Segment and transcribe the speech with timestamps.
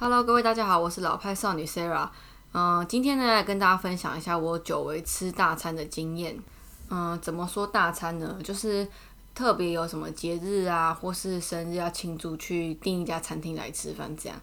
[0.00, 2.08] Hello，各位大家好，我是老派少女 Sarah。
[2.52, 6.40] 嗯，今天呢来跟大家分享一下我久违吃大餐的经验。
[6.88, 8.38] 嗯，怎么说大餐呢？
[8.44, 8.86] 就是
[9.34, 14.40] 特别有什么节日啊，或是生日要庆祝，去订一家餐厅来吃饭这样。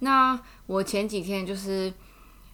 [0.00, 1.90] 那我前几天就是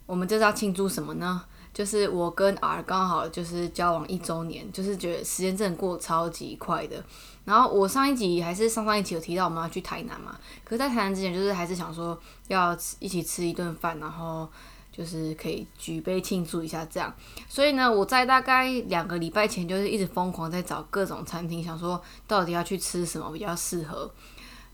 [0.07, 1.43] 我们这是要庆祝什么呢？
[1.77, 7.05] 就是我跟 R 刚好就是交往一周年，就是觉得时间真的过超级快的。
[7.45, 12.19] 然后我上一集还是上上一集有提到我们要去台南嘛，可是在台南之前就是还是想说
[12.49, 14.49] 要一起吃一顿饭，然后
[14.91, 17.15] 就是可以举杯庆祝一下这样。
[17.47, 24.11] 所以呢，我在大概两个礼拜前就是一直疯狂在找各种餐厅，想说到底要去吃什么比较适合。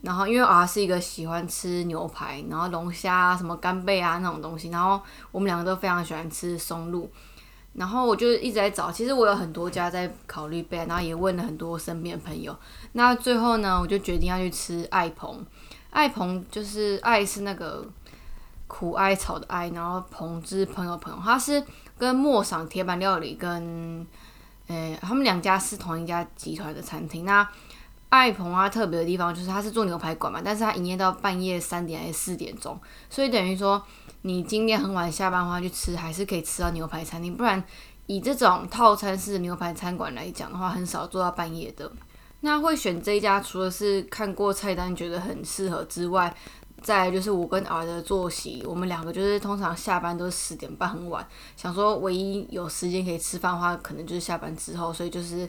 [0.03, 7.09] 然后因为 R 是一个喜欢吃牛排，然后龙虾啊、什么干贝啊那种东西，然后我们两个都非常喜欢吃松露，
[7.75, 8.91] 然后我就一直在找。
[8.91, 12.55] 其实我有很多家在考虑备，然后也问了很多身边朋友。
[12.93, 15.47] 那最后呢，我就决定要去吃爱鹏。
[15.91, 17.87] 爱鹏就是爱是那个
[18.67, 21.63] 苦艾草的艾，然后鹏之朋友朋友，它是
[21.97, 24.05] 跟莫赏铁板料理跟
[24.67, 27.25] 呃他们两家是同一家集团的餐厅。
[27.25, 27.47] 那
[28.13, 33.83] 爱鹏啊，特别的地方就是它是做牛排馆嘛，但是它营业到半夜三点还是四点钟，所以等于说
[34.21, 37.35] 你今天很晚下班的话去吃，还是可以吃到牛排餐厅。
[37.35, 37.65] 不然
[38.05, 41.91] 以这种套餐式牛排餐馆来讲的话，很少做到半夜的。
[42.41, 46.37] 那会选这一家，除了是看过菜单觉得很适合之外，
[46.83, 55.49] 再就是我跟儿的作息，我们两个就是通常下班都是十点半很晚，想说唯一有时间可以吃饭的话，可能就是下班之后，所以就是。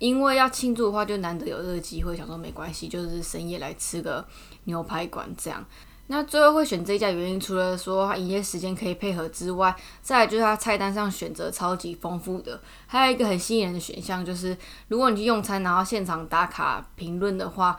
[0.00, 4.26] 因为要庆祝的话，就难得有这个机会，想说没关系，就是深夜来吃个
[4.64, 5.64] 牛排馆这样。
[6.08, 12.60] 那最后会选这家原因，除了说营业时间可以配合之外，再来就是它菜单上选择超级丰富的。
[12.86, 14.56] 还有一个很吸引人的选项，就是
[14.88, 17.78] 如果你去用餐，然后现场打卡评论的话，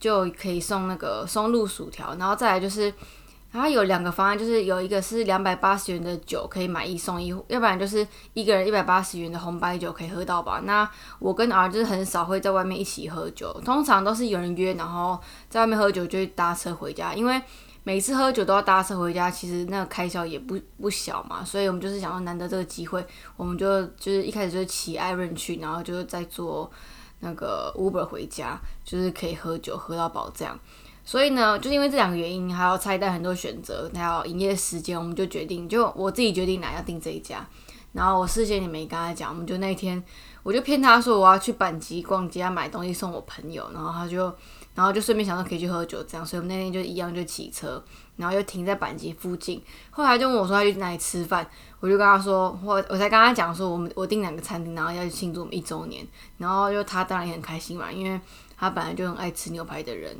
[0.00, 2.16] 就可以送那个松露薯条。
[2.16, 2.92] 然后再来就是。
[3.50, 10.60] 然后有两个方案，就是有一个是两百八十元的酒可以买一送一，要不然就是一个人一百八十元的红白酒可以喝到吧。
[10.64, 15.18] 那我跟儿就是很少会在外面一起喝酒，通常都是有人约，然后
[15.48, 17.40] 在外面喝酒就会搭车回家，因为
[17.84, 21.42] 每次喝酒都要搭车回家，其实那个开销也不不小嘛。
[21.42, 23.02] 所以我们就是想要难得这个机会，
[23.34, 26.70] 我们就就是一开始就是骑艾润去，然后就是再坐
[27.20, 30.58] 那个 Uber 回家，就是可以喝酒喝到饱这样。
[31.08, 37.48] 所以呢，就是因为这两个原因，还要菜单很多选择，还有营业时间，我们就决定，就我自己决定来要订这一家。
[37.92, 40.04] 然后我事先也没跟他讲，我们就那天
[40.42, 44.24] 我就骗他说我要去板吉逛街买东西送我朋友，然后他就，
[44.74, 47.82] 然后就顺便想到可以去喝酒这样，所以我们那天就一样就骑车，
[48.16, 49.62] 然后又停在板吉附近。
[49.88, 51.48] 后来就问我说他去哪里吃饭，
[51.80, 58.20] 我就跟他说，我我才跟他讲说我们我订两个餐厅，然后要去庆祝我们一周年，然后就他当然也很开心嘛，因为
[58.58, 60.14] 他本来就很爱吃牛排的人。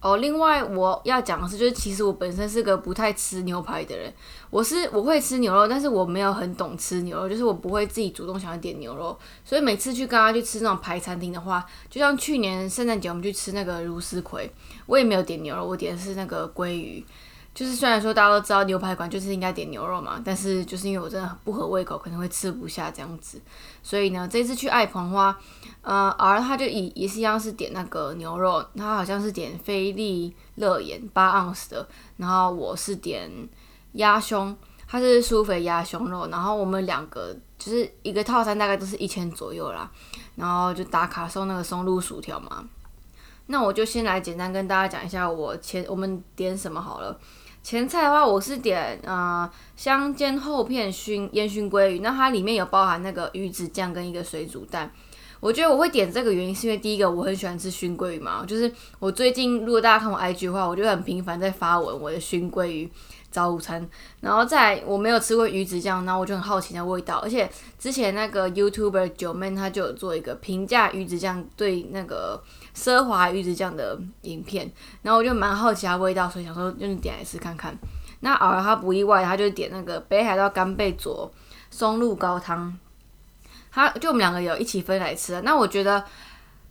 [0.00, 4.12] 哦，另外我要讲的是，就是其实我本身是个不太吃牛排的人，
[4.48, 14.48] 我是我会吃牛肉，但是我没有很懂吃牛肉，就是我不会自己主动想要点牛肉，所以每次去跟他去吃那种排餐厅的话，就像去年圣诞节我们去吃那个如斯葵，
[14.86, 17.04] 我也没有点牛肉，我点的是那个鲑鱼。
[17.58, 23.40] 就是虽然说大家都知道牛排馆就是应该点牛肉嘛，但是就是因为我真的不合胃口，可能会吃不下这样子，
[23.82, 25.36] 所以呢，这次去爱鹏的话，
[25.82, 33.28] 呃，而他就也也是一样是点那个牛肉，他好像是点菲力乐眼八盎司的，然后我是点
[33.94, 39.90] 鸭胸，它是酥肥鸭胸肉，然后我们两个就是一个套餐大概都是一千左右啦，
[40.36, 42.64] 然后就打卡送那个松露薯条嘛，
[43.46, 47.18] 那我就先来简单跟大家讲一下我前我们点什么好了。
[47.68, 49.46] 前菜的话，我是点呃
[49.76, 54.90] 香煎厚片熏烟熏鲑鱼，那它里面有包含那个鱼子酱跟一个水煮蛋。
[55.38, 62.90] 我觉得我会点这个原因是因为第一个我很喜欢吃熏鲑鱼嘛，就是我最近如果大家看我 IG 的话，我就很频繁在发文我的熏鲑鱼
[63.30, 63.86] 早午餐。
[64.22, 67.46] 然后在我没有吃过鱼子酱，然后我就很好奇那味道，而且
[67.78, 72.42] 之前那个 YouTuber 九妹她就有做一个评价鱼子酱对那个。
[72.78, 74.70] 奢华鱼子酱的影片，
[75.02, 77.76] 然后我就蛮好奇它味道，所以想说用点来试看看。
[78.20, 81.28] 那偶尔他不意外，他就点那个北海道干贝佐
[81.70, 82.76] 松露高汤，
[83.70, 85.40] 他就我们两个有一起分来吃。
[85.42, 86.04] 那我觉得，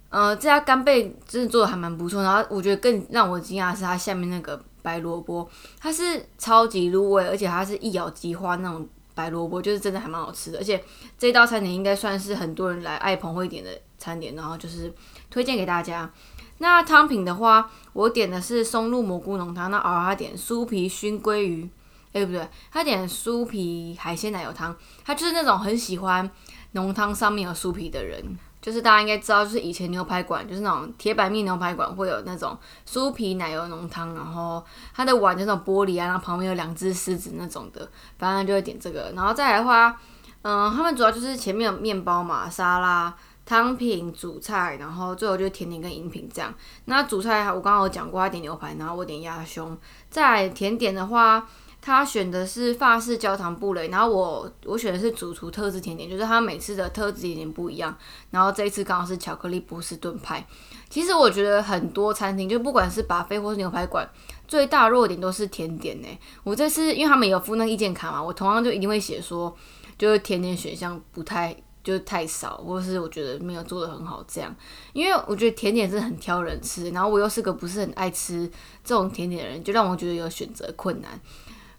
[0.09, 2.23] 呃，这家干贝真的做的还蛮不错。
[2.23, 5.49] 然后我觉得更让我惊讶的是它下面那个白萝卜，
[5.79, 10.57] 它是超级入味，而且它是一咬即化那种白萝卜，就是真的还蛮好吃的。
[10.59, 10.81] 而且
[11.17, 14.93] 这道餐点应该算是很多人来爱朋会点的餐点，然后就是。
[15.37, 16.09] 推荐给大家。
[16.57, 19.69] 那汤品的话，我点的是松露蘑菇浓汤。
[19.69, 21.69] 那偶尔他点酥皮熏鲑鱼，
[22.11, 24.75] 哎不对，他点酥皮海鲜奶油汤。
[25.05, 26.27] 他就是那种很喜欢
[26.71, 28.19] 浓汤上面有酥皮的人。
[28.59, 32.57] 就是大家应该知道，就是以前牛排馆就是那种铁板面牛排馆会有那种
[32.89, 37.87] 酥皮奶油浓汤，然后他的碗就那种玻璃啊，然后旁边有两只狮子那种的，
[38.17, 39.13] 反正就会点这个。
[39.15, 39.95] 然后再来的话，
[40.41, 43.15] 嗯，他们主要就是前面有面包嘛，沙拉、
[43.47, 46.53] 汤品、主菜，然后最后就是甜点跟饮品这样。
[46.85, 49.75] 那主菜我刚刚有讲过，他点牛排，然后我点鸭胸。
[50.11, 51.47] 再甜点的话。
[51.79, 57.95] 他选的是法式焦糖布雷，然后我我选的是主厨特制甜点，就是他每次的特制甜点不一样。
[58.31, 60.45] 然后这一次刚好是巧克力波士顿派。
[60.89, 64.05] 其实我觉得很多餐厅，就不管是巴菲或是牛排馆，
[64.49, 66.07] 最大弱点都是甜点呢。
[66.43, 69.55] 我这次因为他们有附那意见卡嘛，我同样就一定会写说，
[69.97, 71.55] 就是甜点选项不太
[71.87, 74.53] 就太少，或是我觉得没有做的很好这样。
[74.91, 78.45] 因为我觉得甜点是很挑人吃，然后我又是个不是很爱吃
[78.83, 81.09] 这种甜点的人，就让我觉得有选择困难。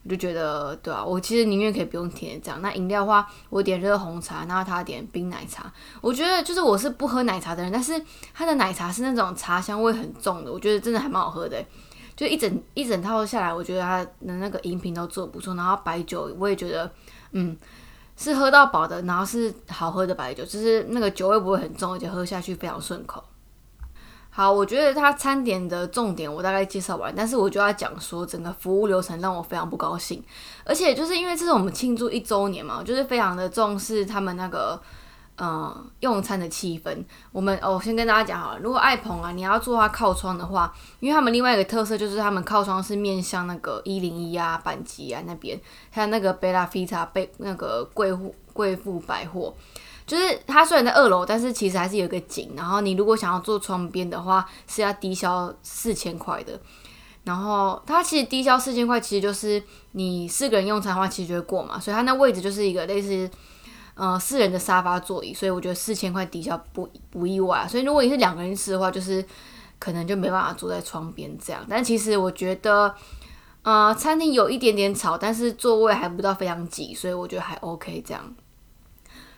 [0.04, 2.62] 我就觉得，对啊，我其实宁愿可以不用甜这样。
[2.62, 5.70] 那饮料的话，我点热红茶，然后他点冰奶茶。
[6.00, 8.02] 我觉得就是我是不喝奶茶的人，但是
[8.32, 11.62] 他的奶茶是那种茶香味很重的，我觉得真的还蛮好喝的。
[12.16, 15.54] 就一整一整套下来，我觉得他的那个饮品都做不错。
[15.54, 16.90] 然后白酒我也觉得，
[17.32, 17.54] 嗯，
[18.18, 23.22] 是喝到饱的，然后是好喝的白酒，就是那个酒味不会很重，而且喝下去非常顺口。
[24.28, 30.22] 好，我觉得它餐点的重点我大概介绍完，但是我就要讲说整个服务流程让我非常不高兴，
[30.64, 34.80] 而且就是因为这是我们庆祝一周年嘛，就是非常的重视他们那个
[35.40, 37.04] 嗯用餐的气氛。
[37.32, 49.54] 我们哦，先跟大家讲好了，如果爱朋啊，你要做它靠窗的话，因为他们另外一个特色就是他们靠窗是面向那个一零一啊、板机啊那边，还有那个贝拉菲塔贝那个贵妇贵妇百货。
[50.06, 52.52] 就是它虽然在二楼，但是其实还是有个景。
[52.56, 56.58] 然后你如果想要坐窗边的话，是要低消四千块的。
[57.24, 59.62] 然后它其实低消四千块，其实就是
[59.92, 61.78] 你四个人用餐的话，其实就会过嘛。
[61.78, 63.30] 所以它那位置就是一个类似
[63.98, 67.66] 呃四人的沙发座椅，所以我觉得四千块抵消不不意外。
[67.68, 69.22] 所以如果你是两个人吃的话，就是
[69.78, 71.62] 可能就没办法坐在窗边这样。
[71.68, 72.94] 但其实我觉得，
[73.62, 78.22] 呃，餐厅有一点点吵，但是座位还不到非常挤，所以我觉得还 OK 这样。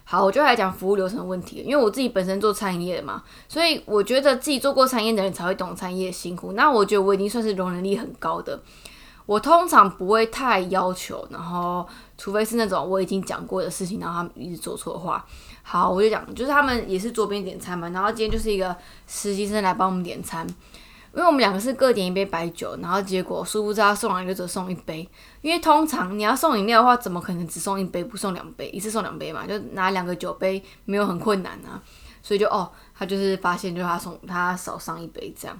[0.05, 6.53] 好，我就来讲服务流程问题，因为我自己本身做餐饮业的嘛，所以我觉得自己做过餐饮的人才会懂餐饮业辛苦。
[6.55, 8.61] 那我觉得我已经算是容忍力很高的，
[9.31, 11.87] 我通常不会太要求，然后
[12.19, 15.25] 除非是那种我已经讲过的事情，然后他们一直做错的话。
[15.63, 20.45] 好，我就讲，就是他们也是桌边点餐嘛，然后今天就是一个实习生来帮我们点餐。
[21.15, 25.09] 因为我们两个是各点一杯白酒，然后结果殊不知他送来就只送一杯。
[25.43, 28.69] 因为通常你要送饮料的话，怎么可能只送一杯不送两杯？
[28.71, 31.81] 一次送两杯嘛，就拿两个酒杯没有很困难啊。
[32.21, 32.69] 所以就哦，
[32.99, 35.57] 他就是发现就是他送他少上一杯这样，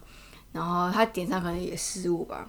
[0.51, 2.45] 然后他点餐可能也失误吧。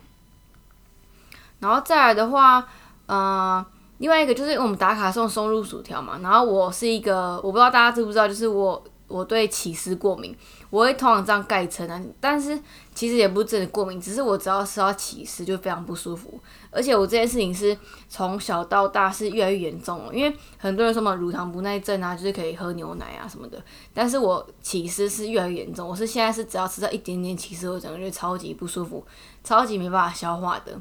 [1.62, 2.68] 然后再来的话，
[3.08, 3.66] 嗯，
[4.00, 8.84] 另外一个就是我们打卡送松露薯条嘛，然后我是一个我不知道大家知不知道，就是我。
[9.14, 10.34] 我对起司过敏，
[10.70, 12.58] 我会通常这样盖称啊，但是
[12.96, 17.78] 其实也不是真的过敏，只是我只要吃到起司就非常不舒服，而且我这件事情是
[18.08, 23.62] 从小到大是越来越严重了，因为很多人说嘛乳糖不耐症啊，就是可以喝牛奶啊什么的，
[23.94, 29.06] 但是我起司是越来越严重，我是现在是只要吃到一点点起司，我整个就超级不舒服，
[29.44, 30.72] 超级没办法消化的。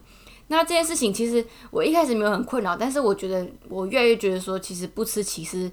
[0.50, 5.72] 那这件事情其实我一开始没有很困扰，但是我觉得我越来越觉得说，其实不吃起司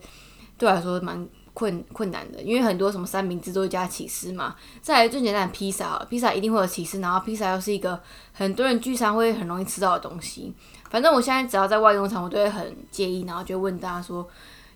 [0.57, 1.27] 对我来说蛮。
[1.57, 4.55] 困困难的，因为很多什么三明治都会加起司嘛。
[4.79, 7.99] 再来最简单的披萨，披萨一定会有起司，然后披萨又是一个
[8.31, 10.53] 很多人聚餐会很容易吃到的东西。
[10.91, 14.27] 反正我现在只要在外用餐，我都会很介意，然后就问大家说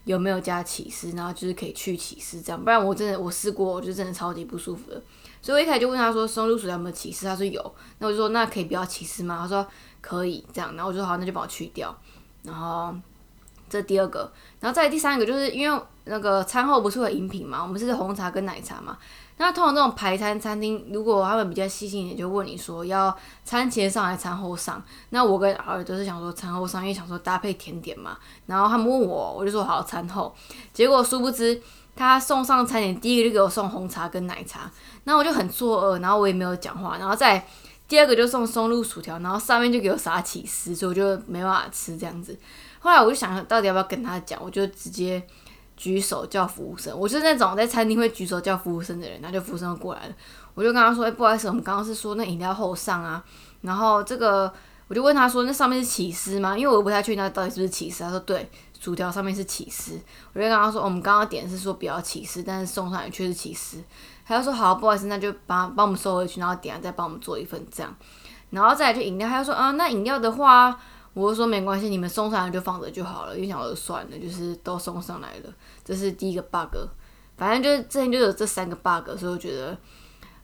[0.05, 4.99] 有没有加起司，然后就是可以去起司这样，不然我真的我试过，我就真的超级不舒服的。
[5.39, 9.37] 所以我一开始就问他说松露薯条有没有起司，他说有，那我就说那可以不要起司吗？
[9.41, 9.67] 他说
[10.01, 11.95] 可以这样，然后我就说好，那就帮我去掉。
[12.43, 12.93] 然后
[13.69, 15.81] 这第二个，然后再第三个就是因为。
[16.05, 17.61] 那个餐后不是有饮品嘛？
[17.61, 18.97] 我们是红茶跟奶茶嘛。
[19.37, 23.15] 那通常这种排餐餐厅，如果他们比较细心一点，就问你说要
[23.45, 24.83] 餐前上还是餐后上。
[25.11, 28.17] 那我跟儿都是想说餐后上，因为想说搭配甜点嘛。
[28.47, 30.33] 然后他们问我，我就说好餐后。
[30.73, 31.61] 结果殊不知
[31.95, 34.61] 他送上餐点，第一个就给我送红茶跟奶茶，
[35.03, 36.97] 那我就很作恶，然后我也没有讲话。
[36.97, 37.45] 然后再
[37.91, 42.33] 第二个就送松露薯条，然后上面就给我撒起司，所以我就没办法吃这样子。
[42.79, 45.21] 后来我就想到底要不要跟他讲，我就直接。
[45.77, 50.13] 举手叫服务生，我是那种在餐厅会举手叫服务生的人，然后就服务生过来了，
[50.53, 53.23] 我就跟他说：“哎，不好意思，我们刚刚是说那饮料后上啊。”
[53.61, 54.53] 然后这个
[54.87, 58.03] 我就问他说：“那上面是起司吗？”因为我不太确定那到底是不是起司。
[58.03, 58.47] 他说：“对，
[58.79, 59.99] 薯条上面是起司。”
[60.33, 63.77] 我就跟他说：“我们刚刚点是说不要起司，但是送上来却是起司。”
[64.25, 67.95] 他就说：“好，不好意思，那就帮帮我们收回去，然后点下再帮我们做一份这样。”
[68.51, 70.79] 然后再来就饮料，他就说：“啊，那饮料的话。”
[71.13, 76.73] 我就说没关系，你们送上来就放着就好了，因为想说算了，就是都送上来了，这是第一个 bug。
[77.35, 79.77] 反正就是之前就有这三个 bug，所以我觉得，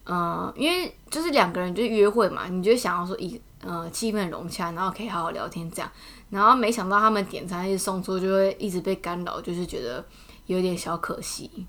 [0.07, 5.89] 嗯，因为就是两个人就约会嘛，你就想要说一呃气氛融洽，然后可以好好聊天这样，
[6.31, 10.03] 然后没想到他们点餐一直送出，就会一直被干扰，就是觉得
[10.47, 11.65] 有点小可惜。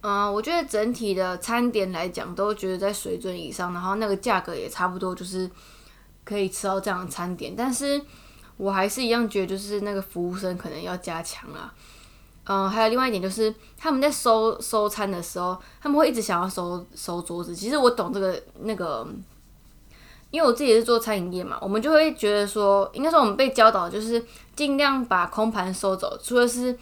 [0.00, 5.50] 嗯，我觉得整体的餐点来讲，都觉得在水准以上，然后那个价格也差不多，就是
[6.24, 7.54] 可以吃到这样的餐点。
[7.56, 8.00] 但是
[8.56, 11.74] 我还是一样觉得，就是那个服务生可能要加强啦。
[12.44, 17.52] 嗯，还有另外一点就是，他们在收收餐的时候，他们会一直想要收收桌子。
[17.54, 19.04] 其实我懂这个那个，
[20.30, 24.24] 因为我自己是做餐饮业嘛，我们就会觉得说，应该说我们被教导就是
[24.54, 26.78] 尽量把空盘收走，除了是。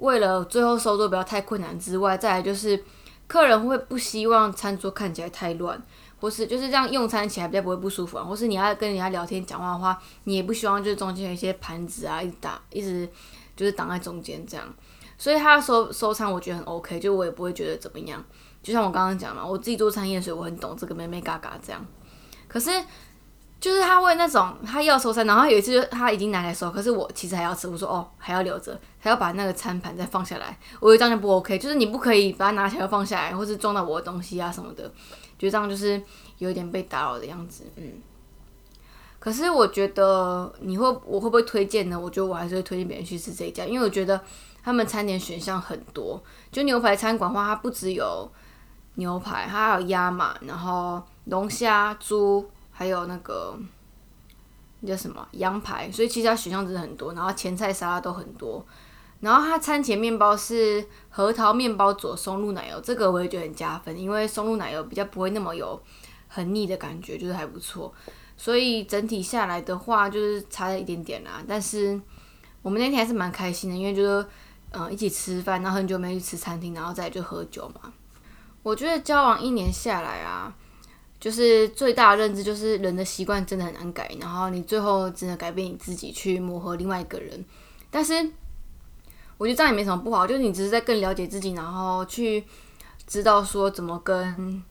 [0.00, 2.82] 为了最后收桌不要太困难之外，再来就是
[3.26, 5.80] 客人会不希望餐桌看起来太乱，
[6.18, 13.08] 或是就是这样用餐起来比较不会不舒服啊，或是你要跟人家聊天讲话的话，你也不希望就是中间有一些盘子啊一直打一直
[13.54, 14.66] 就是挡在中间这样，
[15.18, 18.24] 所以他收收餐我觉得很 OK，就我也不会觉得怎么样。
[18.62, 21.86] 就像我刚刚讲嘛，我自己做餐饮，所以我很懂这个妹妹嘎嘎这样。
[22.48, 22.70] 可是。
[23.60, 34.84] 就是他会那种，他要收餐，然后有一次他已经拿来收，可是我其实还要吃，我说哦还要留着，还要把那个餐盘再放下来，我觉得这样就不 OK，就是你不可以把它拿起来放下来，或是撞到我的东西啊什么的，
[35.38, 36.02] 觉得这样就是
[36.38, 38.00] 有一点被打扰的样子，嗯。
[39.18, 42.00] 可是我觉得你会我会不会推荐呢？
[42.00, 44.18] 我觉得我还是会推荐别人去吃这一家，因为我觉得
[44.64, 46.18] 他们餐点选项很多，
[46.50, 48.26] 就牛排餐馆的话，它不只有
[48.94, 52.50] 牛排，它还有鸭嘛，然后龙虾、猪。
[52.80, 53.54] 还有那个
[54.80, 58.64] 那叫什么羊排，所以其实它选项真的很多，然后前菜沙拉都很多，
[59.20, 65.78] 然后它餐前面包是核桃面包佐松露奶油，这个我也觉得很加分，因为松露奶油比较不会那么有
[66.26, 67.92] 很腻的感觉，就是还不错，
[68.38, 72.00] 所以整体下来的话就是差了一点点啦，但是
[72.62, 74.26] 我们那天还是蛮开心的，因为就是
[74.70, 77.92] 嗯一起吃饭，然后很久没去吃餐厅，然后再就喝酒嘛，
[78.62, 80.56] 我觉得交往一年下来啊。
[81.20, 87.44] 就是最大的认知，就是人的习惯真的很难改，然后你最后只能改变你自己去磨合另外一个人。
[87.90, 88.14] 但是
[89.36, 92.42] 我觉得这样也没什么不好，就是你只是在更了解自己，然后去
[93.06, 94.62] 知道说怎么跟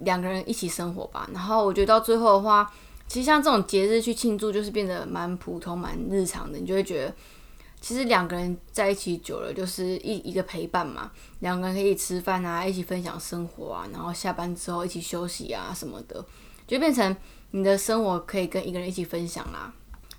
[0.00, 1.28] 两个人一起生活吧。
[1.32, 2.70] 然后我觉得到最后的话，
[3.08, 7.14] 其实像这种节日去庆祝，就是变得蛮普通、蛮日常的，你就会觉得。
[7.84, 11.12] 其实两个人在一起久了，就是一一个陪伴嘛。
[11.40, 16.24] 两个人可以吃饭啊，一起分享生活啊，然后下班之后一起休息啊什么的，
[16.66, 17.14] 就变成
[17.50, 19.70] 你的生活可以跟一个人一起分享啦。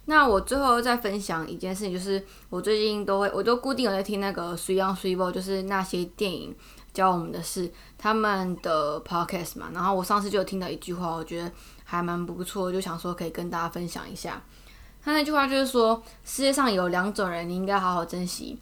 [0.05, 6.55] 那我最后再分享一件事情，就是我最近都会，我都固定有在听那个《水样水波》，就是那些电影
[6.93, 7.67] 教我们的事，
[7.97, 9.71] 他们的 podcast 嘛。
[9.73, 11.51] 然后我上次就有听到一句话，我觉得
[11.83, 14.39] 还蛮不错，就想说可以跟大家分享一下。
[15.05, 18.57] 他那句话就是说，世界上有两种人，你应该好好珍惜。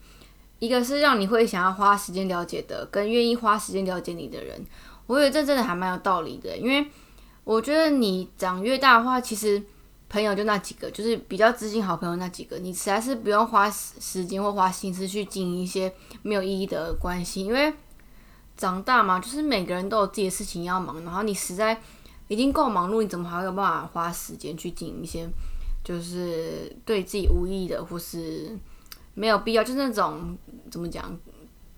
[0.60, 4.62] 一个是让你会想要花时间了解的，跟愿意花时间了解你的人。
[5.08, 6.86] 我觉得这真的还蛮有道理的，因为
[7.46, 9.64] 我觉得你长越大的话，其实
[10.10, 17.74] 朋友就那几个，就是比较知心好朋友那几个，你实在是不用花时间或花心思去经营一些没有意义的关系，因为
[18.58, 21.82] 长大嘛，就是每个人都有自己的事情要忙，然后你实在
[22.28, 25.30] 已经够忙碌，你怎么还有办法花时间去经营一些？
[25.84, 28.58] 就是对自己无意的，或是
[29.14, 30.38] 没有必要，就是那种
[30.72, 31.18] 怎么讲，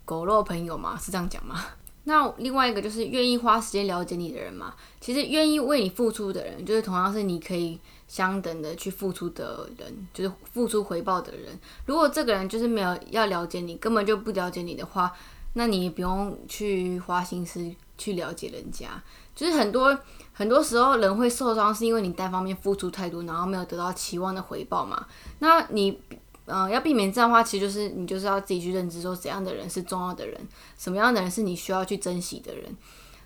[0.06, 1.66] 狗肉朋友嘛，是这样讲吗？
[2.08, 11.60] 那另外一个就是愿意花时间了解你的人嘛，其实愿意为你付出的人，就是同样是你可以相等的去付出的人，就是付出回报的人。
[11.88, 15.12] 如果这个人就是没有要了解你，根本就不了解你的话，
[15.54, 18.90] 那你也不用去花心思去了解人家。
[19.36, 19.98] 就是很多
[20.32, 25.06] 很多时候人会受伤，是因为你单方面付出太多，然后没有得到期望的回报嘛。
[25.40, 26.00] 那你
[26.46, 30.40] 嗯要避免这样的话，其实就是你就是要自己去认知说怎样的人是重要的人，
[30.78, 32.74] 什么样的人是你需要去珍惜的人。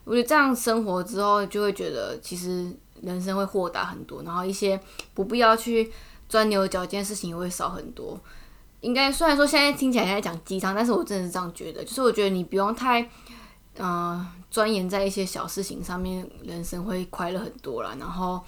[0.03, 4.79] 我觉得这样生活之后，就会觉得其实人生会豁达很多，然后一些
[5.13, 5.91] 不必要去
[6.27, 8.19] 钻牛角尖的事情也会少很多。
[8.81, 13.07] 应该虽然说现在听起来在讲鸡汤，但是我真的是这样觉得，就是我觉得你不用太。
[13.81, 17.95] 嗯，钻研在一些小事情上面，人生会快乐很多了。
[17.97, 18.41] 然后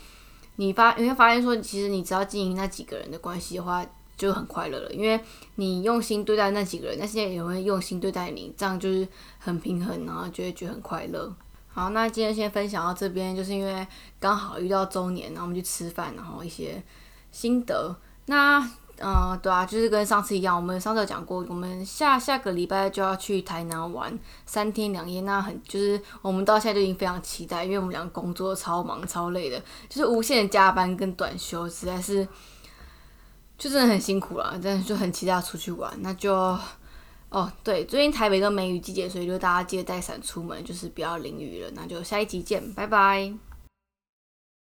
[0.58, 3.86] 你发你会发现说，其实你只要经营那几个人的关系的话，
[4.18, 4.92] 就很快乐了。
[4.92, 5.20] 因为
[5.56, 9.08] 你用心对待那几个人，那现在也会用心对待你，这样就是
[9.40, 11.34] 很平衡，然后就会觉得很快乐。
[11.70, 13.88] 好，那今天先分享到这边，就是因为
[14.20, 16.84] 刚好遇到周年，然后我们去吃饭，然后一些
[17.32, 17.96] 心得。
[18.26, 18.70] 那
[19.04, 32.28] 嗯，对啊，就是跟上次一样，我们上次有讲过，我们下下个礼拜就要去台南玩三天两夜，那很就是我们到现在就已经非常期待，因为我们两个工作超忙超累的，就是无限加班跟短休，实在是
[33.58, 36.58] 就真的很辛苦了，真的就很期待出去玩，那就
[37.30, 41.72] 哦，对，最近台北都梅雨季节，所以就大家记得带伞出门，就是不要淋雨了。
[41.74, 43.51] 那就下一集见，拜拜。